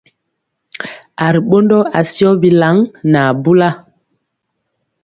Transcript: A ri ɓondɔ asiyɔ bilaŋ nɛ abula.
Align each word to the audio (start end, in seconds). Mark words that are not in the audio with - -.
A 1.23 1.25
ri 1.33 1.39
ɓondɔ 1.49 1.77
asiyɔ 1.99 2.31
bilaŋ 2.41 2.75
nɛ 3.11 3.19
abula. 3.31 3.69